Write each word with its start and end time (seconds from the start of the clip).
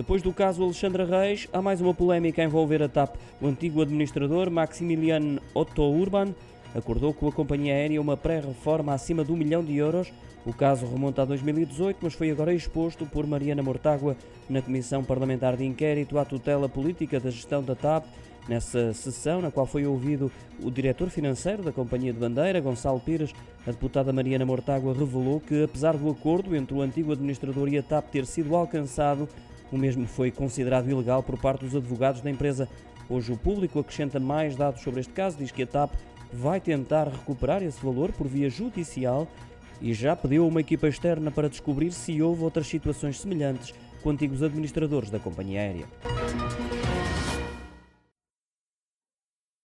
Depois 0.00 0.22
do 0.22 0.32
caso 0.32 0.64
Alexandra 0.64 1.04
Reis, 1.04 1.46
há 1.52 1.60
mais 1.60 1.78
uma 1.78 1.92
polémica 1.92 2.40
a 2.40 2.44
envolver 2.46 2.82
a 2.82 2.88
TAP. 2.88 3.16
O 3.38 3.46
antigo 3.46 3.82
administrador 3.82 4.50
Maximilian 4.50 5.36
Otto 5.52 5.82
Urban 5.82 6.34
acordou 6.74 7.12
com 7.12 7.28
a 7.28 7.32
companhia 7.32 7.74
aérea 7.74 8.00
uma 8.00 8.16
pré-reforma 8.16 8.94
acima 8.94 9.22
de 9.22 9.30
um 9.30 9.36
milhão 9.36 9.62
de 9.62 9.76
euros. 9.76 10.10
O 10.46 10.54
caso 10.54 10.86
remonta 10.86 11.20
a 11.20 11.26
2018, 11.26 11.98
mas 12.00 12.14
foi 12.14 12.30
agora 12.30 12.54
exposto 12.54 13.04
por 13.04 13.26
Mariana 13.26 13.62
Mortágua 13.62 14.16
na 14.48 14.62
Comissão 14.62 15.04
Parlamentar 15.04 15.54
de 15.54 15.66
Inquérito 15.66 16.18
à 16.18 16.24
tutela 16.24 16.66
política 16.66 17.20
da 17.20 17.28
gestão 17.28 17.62
da 17.62 17.74
TAP. 17.74 18.06
Nessa 18.48 18.94
sessão, 18.94 19.42
na 19.42 19.50
qual 19.50 19.66
foi 19.66 19.84
ouvido 19.84 20.32
o 20.62 20.70
diretor 20.70 21.10
financeiro 21.10 21.62
da 21.62 21.72
Companhia 21.72 22.10
de 22.10 22.18
Bandeira, 22.18 22.58
Gonçalo 22.58 22.98
Pires, 23.00 23.34
a 23.66 23.70
deputada 23.70 24.14
Mariana 24.14 24.46
Mortágua 24.46 24.94
revelou 24.94 25.40
que, 25.40 25.62
apesar 25.62 25.94
do 25.98 26.08
acordo 26.08 26.56
entre 26.56 26.74
o 26.74 26.80
antigo 26.80 27.12
administrador 27.12 27.68
e 27.68 27.76
a 27.76 27.82
TAP 27.82 28.06
ter 28.06 28.24
sido 28.24 28.56
alcançado, 28.56 29.28
o 29.70 29.78
mesmo 29.78 30.06
foi 30.06 30.30
considerado 30.30 30.90
ilegal 30.90 31.22
por 31.22 31.38
parte 31.38 31.64
dos 31.64 31.76
advogados 31.76 32.20
da 32.20 32.30
empresa. 32.30 32.68
Hoje 33.08 33.32
o 33.32 33.36
público 33.36 33.78
acrescenta 33.78 34.20
mais 34.20 34.56
dados 34.56 34.82
sobre 34.82 35.00
este 35.00 35.12
caso, 35.12 35.36
diz 35.38 35.50
que 35.50 35.62
a 35.62 35.66
TAP 35.66 35.92
vai 36.32 36.60
tentar 36.60 37.08
recuperar 37.08 37.62
esse 37.62 37.84
valor 37.84 38.12
por 38.12 38.26
via 38.26 38.48
judicial 38.48 39.26
e 39.80 39.92
já 39.94 40.14
pediu 40.14 40.46
uma 40.46 40.60
equipa 40.60 40.88
externa 40.88 41.30
para 41.30 41.48
descobrir 41.48 41.92
se 41.92 42.20
houve 42.22 42.44
outras 42.44 42.66
situações 42.66 43.18
semelhantes 43.18 43.74
com 44.02 44.10
antigos 44.10 44.42
administradores 44.42 45.10
da 45.10 45.18
companhia 45.18 45.60
aérea. 45.60 45.86